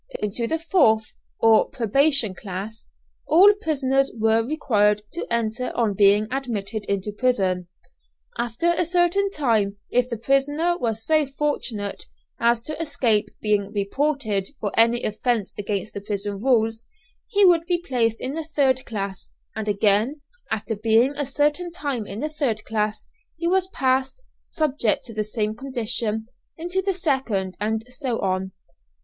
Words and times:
Into 0.19 0.47
the 0.47 0.57
fourth, 0.57 1.13
or 1.39 1.69
"probation 1.69 2.33
class," 2.33 2.87
all 3.27 3.53
prisoners 3.61 4.11
were 4.19 4.43
required 4.43 5.03
to 5.11 5.31
enter 5.31 5.71
on 5.77 5.93
being 5.93 6.27
admitted 6.31 6.85
into 6.85 7.11
prison. 7.15 7.67
After 8.35 8.73
a 8.75 8.83
certain 8.83 9.29
time, 9.29 9.77
if 9.91 10.09
the 10.09 10.17
prisoner 10.17 10.75
was 10.75 11.05
so 11.05 11.27
fortunate 11.27 12.05
as 12.39 12.63
to 12.63 12.81
escape 12.81 13.27
being 13.43 13.71
"reported" 13.75 14.49
for 14.59 14.71
any 14.75 15.03
offence 15.03 15.53
against 15.55 15.93
the 15.93 16.01
prison 16.01 16.41
rules, 16.41 16.83
he 17.27 17.45
would 17.45 17.67
be 17.67 17.77
placed 17.77 18.19
in 18.19 18.33
the 18.33 18.45
third 18.45 18.83
class, 18.87 19.29
and 19.55 19.67
again, 19.67 20.21
after 20.49 20.75
being 20.75 21.11
a 21.11 21.27
certain 21.27 21.71
time 21.71 22.07
in 22.07 22.21
the 22.21 22.29
third 22.29 22.65
class 22.65 23.05
he 23.37 23.47
was 23.47 23.67
passed, 23.67 24.23
subject 24.43 25.05
to 25.05 25.13
the 25.13 25.23
same 25.23 25.53
condition, 25.55 26.25
into 26.57 26.81
the 26.81 26.95
second, 26.95 27.55
and 27.59 27.85
so 27.91 28.17
on. 28.21 28.51